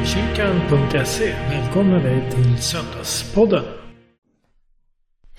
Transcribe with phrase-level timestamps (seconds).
[0.00, 3.64] Pingstkyrkan.se välkomnar dig till Söndagspodden.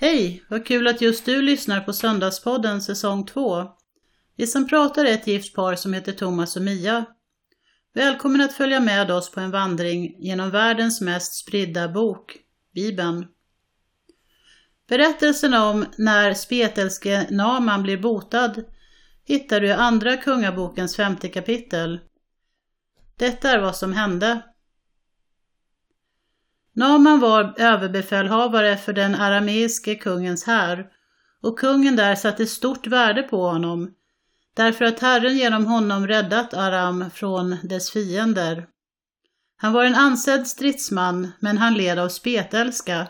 [0.00, 0.44] Hej!
[0.48, 3.64] Vad kul att just du lyssnar på Söndagspodden säsong 2.
[4.36, 7.04] Vi som pratar är ett gift par som heter Thomas och Mia.
[7.94, 12.36] Välkommen att följa med oss på en vandring genom världens mest spridda bok,
[12.74, 13.26] Bibeln.
[14.88, 18.64] Berättelsen om när spetälske Naman blir botad
[19.24, 22.00] hittar du i Andra Kungabokens femte kapitel.
[23.16, 24.42] Detta är vad som hände.
[26.74, 30.86] Naman var överbefälhavare för den arameiske kungens här
[31.42, 33.90] och kungen där satte stort värde på honom
[34.54, 38.66] därför att Herren genom honom räddat Aram från dess fiender.
[39.56, 43.08] Han var en ansedd stridsman, men han led av spetälska.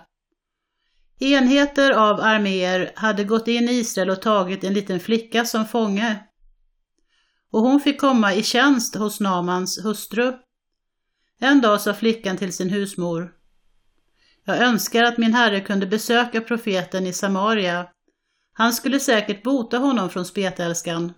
[1.18, 6.26] Enheter av arméer hade gått in i Israel och tagit en liten flicka som fånge.
[7.52, 10.32] Och hon fick komma i tjänst hos Namans hustru.
[11.40, 13.32] En dag sa flickan till sin husmor.
[14.44, 17.86] Jag önskar att min herre kunde besöka profeten i Samaria.
[18.52, 21.12] Han skulle säkert bota honom från spetälskan.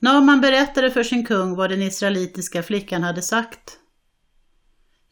[0.00, 3.78] Naman berättade för sin kung vad den israelitiska flickan hade sagt.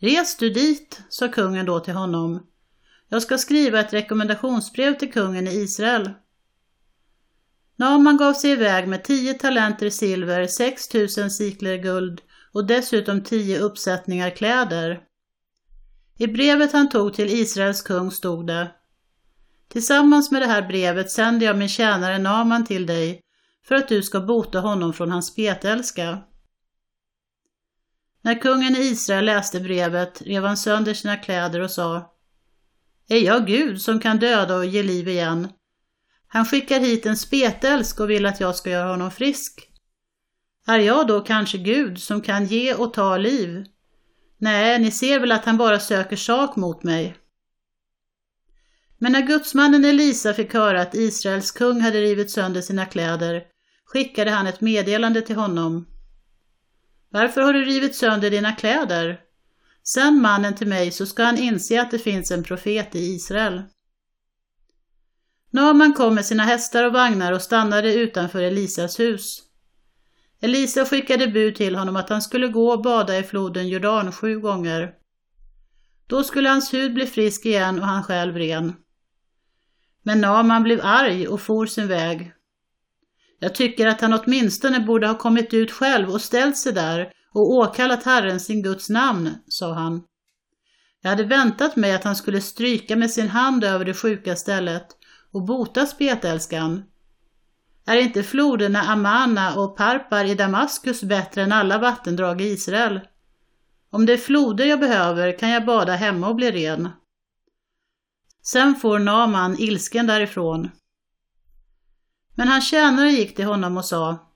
[0.00, 2.46] Res du dit, sa kungen då till honom.
[3.08, 6.10] Jag ska skriva ett rekommendationsbrev till kungen i Israel.
[7.76, 12.20] Naman gav sig iväg med tio talenter silver, sex tusen sikler guld
[12.52, 15.00] och dessutom tio uppsättningar kläder.
[16.18, 18.70] I brevet han tog till Israels kung stod det
[19.68, 23.20] Tillsammans med det här brevet sänder jag min tjänare Naman till dig
[23.64, 26.18] för att du ska bota honom från hans spetälska.
[28.22, 32.14] När kungen i Israel läste brevet rev han sönder sina kläder och sa
[33.08, 35.48] Är jag Gud som kan döda och ge liv igen?
[36.26, 39.68] Han skickar hit en spetälsk och vill att jag ska göra honom frisk.
[40.66, 43.64] Är jag då kanske Gud som kan ge och ta liv?
[44.44, 47.16] Nej, ni ser väl att han bara söker sak mot mig.
[48.98, 53.42] Men när gudsmannen Elisa fick höra att Israels kung hade rivit sönder sina kläder
[53.84, 55.86] skickade han ett meddelande till honom.
[57.08, 59.20] Varför har du rivit sönder dina kläder?
[59.94, 63.62] Sänd mannen till mig så ska han inse att det finns en profet i Israel.
[65.50, 69.43] Naman kom med sina hästar och vagnar och stannade utanför Elisas hus.
[70.40, 74.40] Elisa skickade bud till honom att han skulle gå och bada i floden Jordan sju
[74.40, 74.92] gånger.
[76.06, 78.72] Då skulle hans hud bli frisk igen och han själv ren.
[80.02, 82.32] Men Naman blev arg och for sin väg.
[83.38, 87.50] Jag tycker att han åtminstone borde ha kommit ut själv och ställt sig där och
[87.50, 90.02] åkallat Herren sin Guds namn, sa han.
[91.02, 94.86] Jag hade väntat mig att han skulle stryka med sin hand över det sjuka stället
[95.32, 96.82] och bota spetälskan.
[97.86, 103.00] Är inte floderna Amana och Parpar i Damaskus bättre än alla vattendrag i Israel?
[103.90, 106.88] Om det är floder jag behöver kan jag bada hemma och bli ren.
[108.42, 110.70] Sen får Naman ilsken därifrån.
[112.34, 114.32] Men hans tjänare gick till honom och sa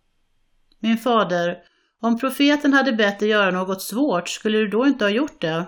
[0.79, 1.57] Min fader,
[2.01, 5.67] om profeten hade bett dig göra något svårt, skulle du då inte ha gjort det?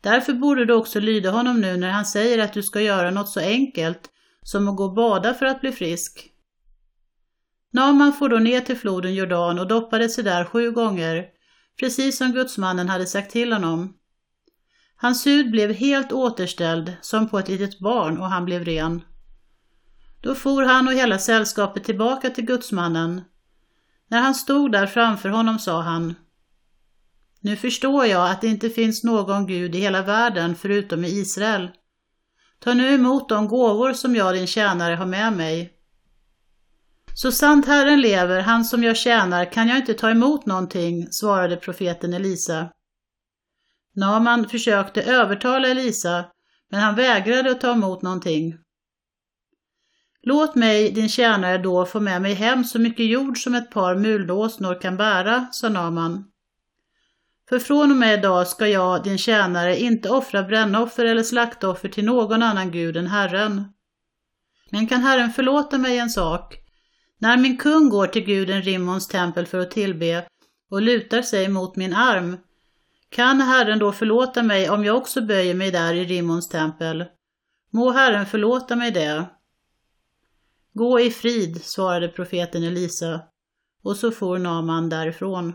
[0.00, 3.28] Därför borde du också lyda honom nu när han säger att du ska göra något
[3.28, 4.10] så enkelt
[4.42, 6.29] som att gå och bada för att bli frisk.
[7.72, 11.26] Naman for då ner till floden Jordan och doppade sig där sju gånger,
[11.80, 13.94] precis som gudsmannen hade sagt till honom.
[14.96, 19.02] Hans hud blev helt återställd som på ett litet barn och han blev ren.
[20.20, 23.20] Då for han och hela sällskapet tillbaka till gudsmannen.
[24.08, 26.14] När han stod där framför honom sa han
[27.40, 31.70] Nu förstår jag att det inte finns någon Gud i hela världen förutom i Israel.
[32.58, 35.79] Ta nu emot de gåvor som jag din tjänare har med mig.
[37.22, 41.56] Så sant Herren lever, han som jag tjänar, kan jag inte ta emot någonting, svarade
[41.56, 42.68] profeten Elisa.
[43.96, 46.24] Naman försökte övertala Elisa,
[46.70, 48.54] men han vägrade att ta emot någonting.
[50.22, 53.94] Låt mig, din tjänare, då få med mig hem så mycket jord som ett par
[53.94, 56.24] mulåsnor kan bära, sa Naman.
[57.48, 62.04] För från och med idag ska jag, din tjänare, inte offra brännoffer eller slaktoffer till
[62.04, 63.64] någon annan gud än Herren.
[64.70, 66.60] Men kan Herren förlåta mig en sak?
[67.22, 70.26] När min kung går till guden Rimmons tempel för att tillbe
[70.70, 72.36] och lutar sig mot min arm,
[73.08, 77.04] kan Herren då förlåta mig om jag också böjer mig där i Rimmons tempel?
[77.72, 79.26] Må Herren förlåta mig det.
[80.72, 83.20] Gå i frid, svarade profeten Elisa,
[83.82, 85.52] och så for Naman därifrån.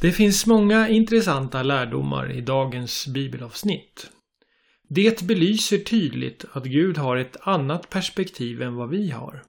[0.00, 4.10] Det finns många intressanta lärdomar i dagens bibelavsnitt.
[4.88, 9.42] Det belyser tydligt att Gud har ett annat perspektiv än vad vi har.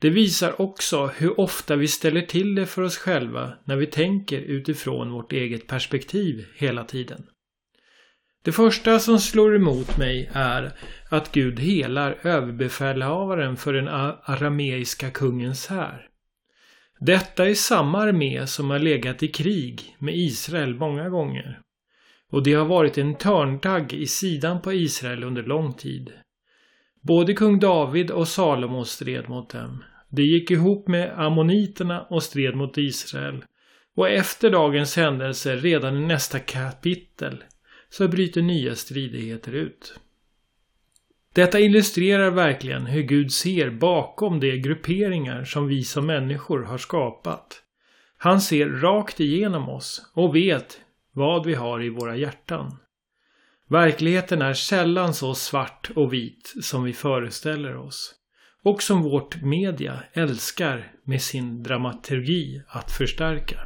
[0.00, 4.40] Det visar också hur ofta vi ställer till det för oss själva när vi tänker
[4.40, 7.26] utifrån vårt eget perspektiv hela tiden.
[8.44, 10.72] Det första som slår emot mig är
[11.10, 16.08] att Gud helar överbefälhavaren för den arameiska kungens här.
[17.00, 21.60] Detta är samma armé som har legat i krig med Israel många gånger.
[22.32, 26.12] Och det har varit en törntagg i sidan på Israel under lång tid.
[27.06, 29.84] Både kung David och Salomo stred mot dem.
[30.08, 33.44] De gick ihop med ammoniterna och stred mot Israel.
[33.96, 37.44] Och efter dagens händelser, redan i nästa kapitel,
[37.88, 40.00] så bryter nya stridigheter ut.
[41.34, 47.62] Detta illustrerar verkligen hur Gud ser bakom de grupperingar som vi som människor har skapat.
[48.18, 50.80] Han ser rakt igenom oss och vet
[51.12, 52.76] vad vi har i våra hjärtan.
[53.68, 58.14] Verkligheten är sällan så svart och vit som vi föreställer oss.
[58.62, 63.60] Och som vårt media älskar med sin dramaturgi att förstärka.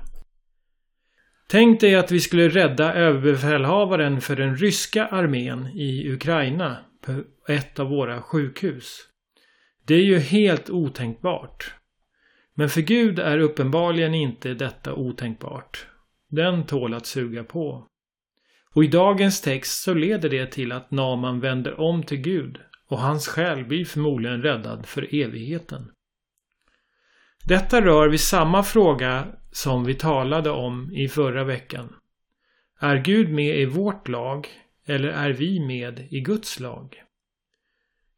[1.49, 7.79] Tänk dig att vi skulle rädda överbefälhavaren för den ryska armén i Ukraina på ett
[7.79, 8.99] av våra sjukhus.
[9.87, 11.75] Det är ju helt otänkbart.
[12.55, 15.87] Men för Gud är uppenbarligen inte detta otänkbart.
[16.29, 17.87] Den tål att suga på.
[18.75, 22.59] Och i dagens text så leder det till att Naman vänder om till Gud
[22.89, 25.91] och hans själ blir förmodligen räddad för evigheten.
[27.47, 31.95] Detta rör vid samma fråga som vi talade om i förra veckan.
[32.81, 34.49] Är Gud med i vårt lag
[34.87, 37.03] eller är vi med i Guds lag?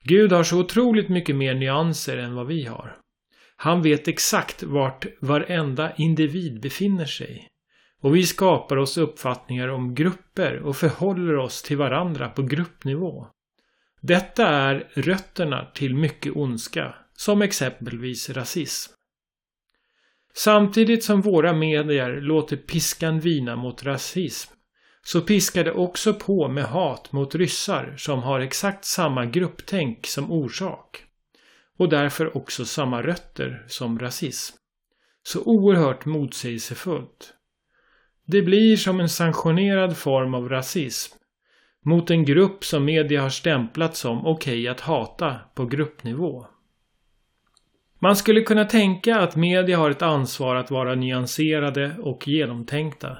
[0.04, 2.96] Gud har så otroligt mycket mer nyanser än vad vi har.
[3.56, 7.48] Han vet exakt vart varenda individ befinner sig.
[8.02, 13.26] Och vi skapar oss uppfattningar om grupper och förhåller oss till varandra på gruppnivå.
[14.00, 18.92] Detta är rötterna till mycket ondska, som exempelvis rasism.
[20.34, 24.52] Samtidigt som våra medier låter piskan vina mot rasism
[25.04, 30.32] så piskar det också på med hat mot ryssar som har exakt samma grupptänk som
[30.32, 31.04] orsak.
[31.78, 34.56] Och därför också samma rötter som rasism.
[35.22, 37.34] Så oerhört motsägelsefullt.
[38.26, 41.16] Det blir som en sanktionerad form av rasism.
[41.84, 46.46] Mot en grupp som media har stämplat som okej okay att hata på gruppnivå.
[47.98, 53.16] Man skulle kunna tänka att media har ett ansvar att vara nyanserade och genomtänkta.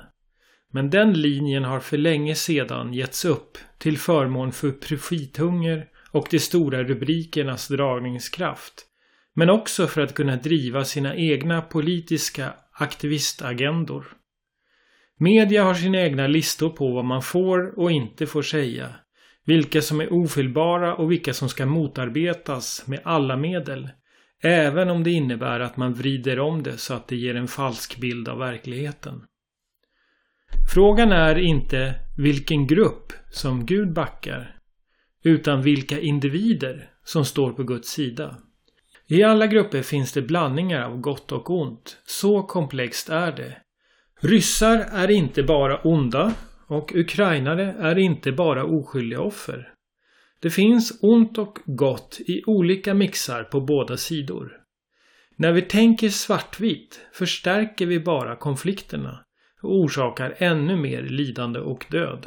[0.73, 6.39] Men den linjen har för länge sedan getts upp till förmån för profithunger och de
[6.39, 8.87] stora rubrikernas dragningskraft.
[9.35, 14.07] Men också för att kunna driva sina egna politiska aktivistagendor.
[15.23, 18.89] Media har sina egna listor på vad man får och inte får säga.
[19.45, 23.89] Vilka som är ofelbara och vilka som ska motarbetas med alla medel.
[24.43, 28.01] Även om det innebär att man vrider om det så att det ger en falsk
[28.01, 29.23] bild av verkligheten.
[30.75, 34.57] Frågan är inte vilken grupp som Gud backar.
[35.25, 38.37] Utan vilka individer som står på Guds sida.
[39.07, 41.99] I alla grupper finns det blandningar av gott och ont.
[42.07, 43.57] Så komplext är det.
[44.25, 46.35] Ryssar är inte bara onda
[46.67, 49.73] och ukrainare är inte bara oskyldiga offer.
[50.41, 54.53] Det finns ont och gott i olika mixar på båda sidor.
[55.37, 59.25] När vi tänker svartvitt förstärker vi bara konflikterna
[59.63, 62.27] och orsakar ännu mer lidande och död.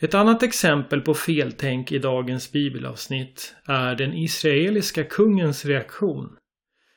[0.00, 6.36] Ett annat exempel på feltänk i dagens bibelavsnitt är den israeliska kungens reaktion.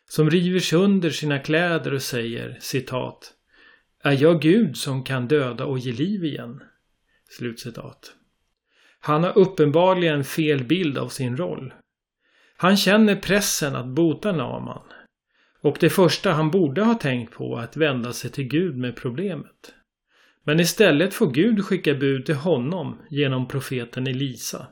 [0.10, 3.34] Som river sönder sina kläder och säger citat
[4.06, 6.64] är jag Gud som kan döda och ge liv igen?
[7.30, 8.16] Slutcitat.
[9.00, 11.74] Han har uppenbarligen fel bild av sin roll.
[12.58, 14.84] Han känner pressen att bota Naman.
[15.62, 18.96] Och det första han borde ha tänkt på är att vända sig till Gud med
[18.96, 19.74] problemet.
[20.44, 24.68] Men istället får Gud skicka bud till honom genom profeten Elisa.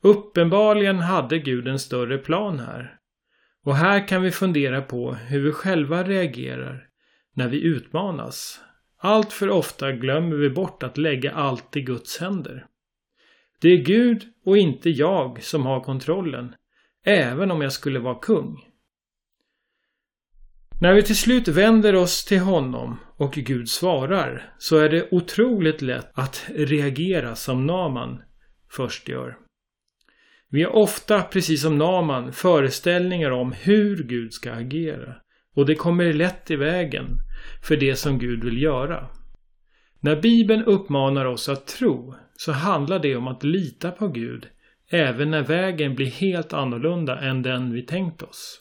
[0.00, 2.98] Uppenbarligen hade Gud en större plan här.
[3.64, 6.86] Och här kan vi fundera på hur vi själva reagerar
[7.36, 8.60] när vi utmanas.
[8.98, 12.66] Allt för ofta glömmer vi bort att lägga allt i Guds händer.
[13.60, 16.54] Det är Gud och inte jag som har kontrollen,
[17.04, 18.58] även om jag skulle vara kung.
[20.80, 25.82] När vi till slut vänder oss till honom och Gud svarar så är det otroligt
[25.82, 28.22] lätt att reagera som Naman
[28.70, 29.38] först gör.
[30.48, 35.14] Vi har ofta, precis som Naman, föreställningar om hur Gud ska agera.
[35.54, 37.06] Och det kommer lätt i vägen
[37.62, 39.08] för det som Gud vill göra.
[40.00, 44.46] När Bibeln uppmanar oss att tro så handlar det om att lita på Gud
[44.88, 48.60] även när vägen blir helt annorlunda än den vi tänkt oss.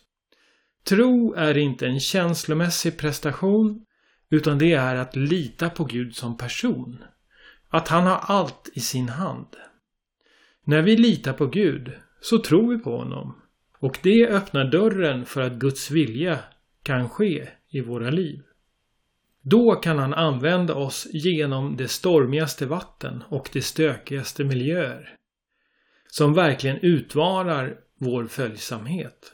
[0.88, 3.86] Tro är inte en känslomässig prestation
[4.30, 7.04] utan det är att lita på Gud som person.
[7.70, 9.48] Att han har allt i sin hand.
[10.66, 13.42] När vi litar på Gud så tror vi på honom.
[13.80, 16.40] Och det öppnar dörren för att Guds vilja
[16.84, 18.42] kan ske i våra liv.
[19.48, 25.16] Då kan han använda oss genom det stormigaste vatten och de stökigaste miljöer.
[26.08, 29.34] Som verkligen utvarar vår följsamhet.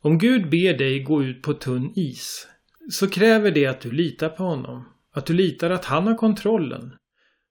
[0.00, 2.48] Om Gud ber dig gå ut på tunn is
[2.90, 4.88] så kräver det att du litar på honom.
[5.12, 6.92] Att du litar att han har kontrollen.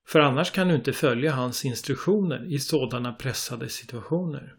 [0.08, 4.56] För annars kan du inte följa hans instruktioner i sådana pressade situationer.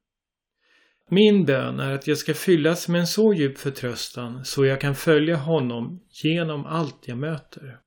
[1.11, 4.95] Min bön är att jag ska fyllas med en så djup förtröstan så jag kan
[4.95, 7.79] följa honom genom allt jag möter.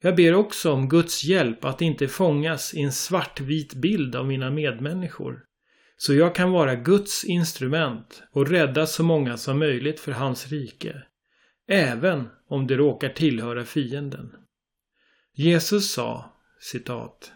[0.00, 4.50] Jag ber också om Guds hjälp att inte fångas i en svartvit bild av mina
[4.50, 5.42] medmänniskor.
[5.96, 11.02] Så jag kan vara Guds instrument och rädda så många som möjligt för hans rike.
[11.68, 14.32] Även om det råkar tillhöra fienden.
[15.34, 17.32] Jesus sa, citat,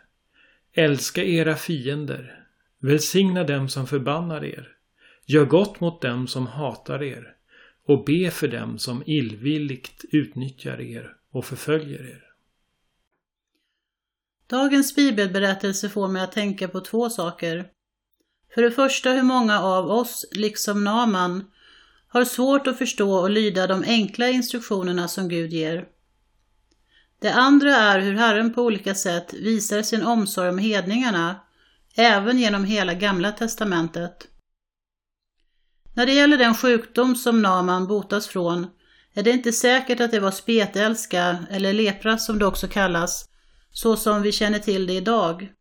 [0.73, 2.45] Älska era fiender,
[2.81, 4.69] välsigna dem som förbannar er,
[5.31, 7.35] gör gott mot dem som hatar er
[7.87, 12.25] och be för dem som illvilligt utnyttjar er och förföljer er.
[14.47, 17.69] Dagens bibelberättelse får mig att tänka på två saker.
[18.55, 21.45] För det första hur många av oss, liksom Naman,
[22.09, 25.89] har svårt att förstå och lyda de enkla instruktionerna som Gud ger.
[27.21, 31.41] Det andra är hur Herren på olika sätt visar sin omsorg om hedningarna,
[31.97, 34.30] även genom hela Gamla testamentet.
[36.01, 38.67] När det gäller den sjukdom som Naman botas från
[39.15, 43.29] är det inte säkert att det var spetälska, eller lepra som det också kallas,
[43.73, 45.53] så som vi känner till det idag.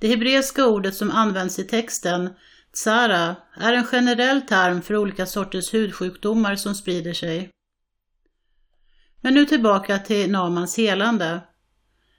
[0.00, 2.30] Det hebreiska ordet som används i texten,
[2.74, 7.50] tsara, är en generell term för olika sorters hudsjukdomar som sprider sig.
[9.20, 11.40] Men nu tillbaka till Namans helande.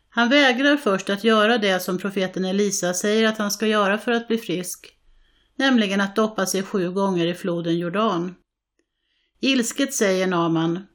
[0.09, 4.11] Han vägrar först att göra det som profeten Elisa säger att han ska göra för
[4.11, 4.97] att bli frisk,
[5.62, 8.36] nämligen att doppa sig sju gånger i floden Jordan.
[9.39, 10.88] Ilsket säger Naman,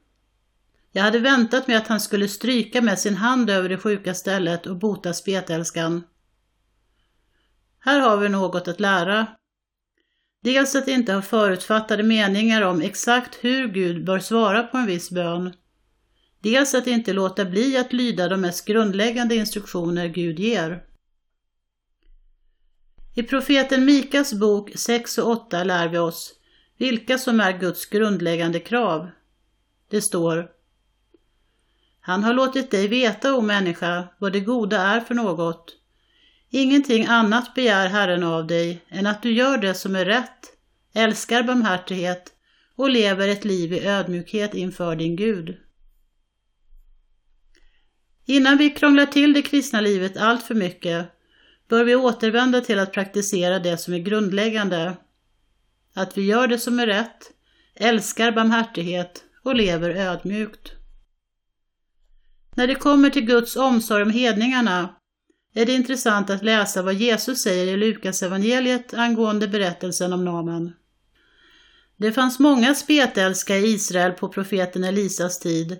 [0.91, 4.65] jag hade väntat mig att han skulle stryka med sin hand över det sjuka stället
[4.65, 6.03] och bota spetälskan.
[7.79, 9.27] Här har vi något att lära.
[10.43, 15.11] Dels att inte ha förutfattade meningar om exakt hur Gud bör svara på en viss
[15.11, 15.53] bön.
[16.41, 20.83] Dels att inte låta bli att lyda de mest grundläggande instruktioner Gud ger.
[23.17, 26.33] I profeten Mikas bok 6 och 8 lär vi oss
[26.77, 29.09] vilka som är Guds grundläggande krav.
[29.89, 30.51] Det står
[31.99, 35.75] Han har låtit dig veta, o människa, vad det goda är för något.
[36.49, 40.53] Ingenting annat begär Herren av dig än att du gör det som är rätt,
[40.93, 42.33] älskar barmhärtighet
[42.75, 45.57] och lever ett liv i ödmjukhet inför din Gud.
[48.25, 51.16] Innan vi krånglar till det kristna livet allt för mycket
[51.69, 54.97] bör vi återvända till att praktisera det som är grundläggande.
[55.93, 57.31] Att vi gör det som är rätt,
[57.75, 60.71] älskar barmhärtighet och lever ödmjukt.
[62.55, 64.95] När det kommer till Guds omsorg om hedningarna
[65.53, 70.73] är det intressant att läsa vad Jesus säger i Lukas evangeliet angående berättelsen om Naman.
[71.97, 75.77] Det fanns många spetälska i Israel på profeten Elisas tid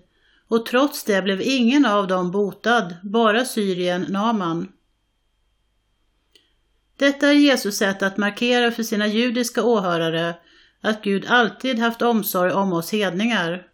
[0.47, 4.67] och trots det blev ingen av dem botad, bara Syrien Naman.
[6.97, 10.35] Detta är Jesus sätt att markera för sina judiska åhörare
[10.81, 13.67] att Gud alltid haft omsorg om oss hedningar.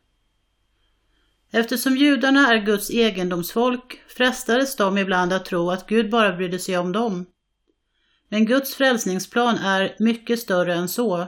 [1.51, 6.77] Eftersom judarna är Guds egendomsfolk frestades de ibland att tro att Gud bara brydde sig
[6.77, 7.25] om dem.
[8.29, 11.27] Men Guds frälsningsplan är mycket större än så.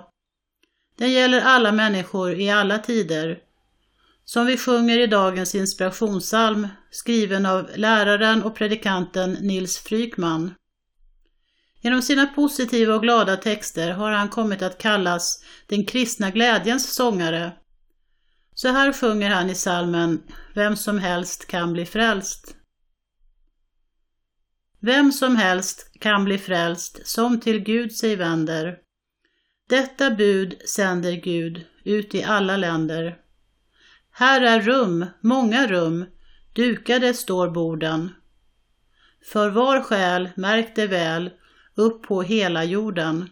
[0.97, 3.39] Den gäller alla människor i alla tider.
[4.25, 10.53] Som vi sjunger i dagens inspirationssalm skriven av läraren och predikanten Nils Frykman.
[11.85, 17.51] Genom sina positiva och glada texter har han kommit att kallas den kristna glädjens sångare.
[18.53, 20.23] Så här sjunger han i salmen
[20.55, 22.55] Vem som helst kan bli frälst.
[24.79, 28.77] Vem som helst kan bli frälst som till Gud sig vänder.
[29.69, 33.17] Detta bud sänder Gud ut i alla länder.
[34.11, 36.05] Här är rum, många rum,
[36.53, 38.09] dukade står borden.
[39.31, 41.31] För var själ, märk det väl,
[41.75, 43.29] upp på hela jorden.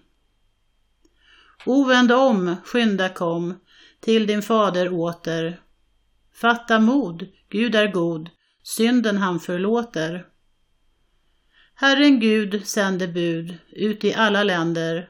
[1.66, 3.60] Ovänd om, skynda kom,
[4.00, 5.62] till din fader åter.
[6.34, 8.30] Fatta mod, Gud är god,
[8.64, 10.28] synden han förlåter.
[11.76, 15.10] Herren Gud sänder bud ut i alla länder.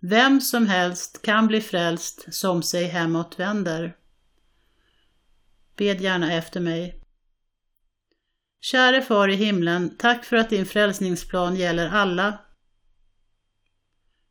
[0.00, 3.96] Vem som helst kan bli frälst som sig hemåt vänder.
[5.76, 7.02] Bed gärna efter mig.
[8.60, 12.38] Käre Far i himlen, tack för att din frälsningsplan gäller alla.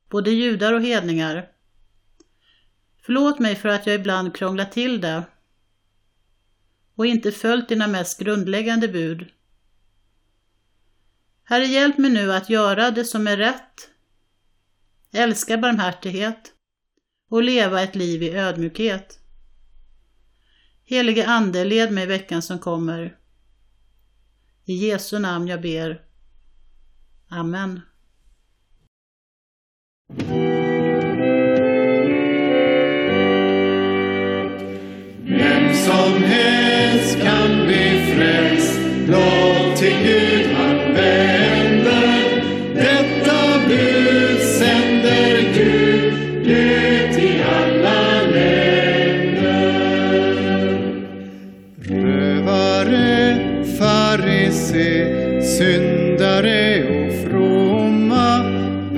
[0.09, 1.51] Både judar och hedningar.
[3.01, 5.23] Förlåt mig för att jag ibland krånglat till det
[6.95, 9.31] och inte följt dina mest grundläggande bud.
[11.43, 13.89] Herre, hjälp mig nu att göra det som är rätt,
[15.11, 16.53] älska barmhärtighet
[17.29, 19.19] och leva ett liv i ödmjukhet.
[20.83, 23.17] Helige Ande, led mig veckan som kommer.
[24.65, 26.01] I Jesu namn jag ber.
[27.29, 27.81] Amen.
[30.09, 30.23] Vem
[35.73, 42.43] som helst kan bli frälst, blott till Gud han vänder.
[42.75, 49.77] Detta bud sänder Gud ut i alla länder.
[51.81, 53.35] Rövare,
[53.79, 54.89] farise,
[55.43, 57.06] syndare och.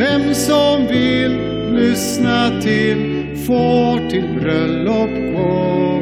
[0.10, 1.38] Vem som vill
[1.74, 5.99] lyssna till får till bröllop gå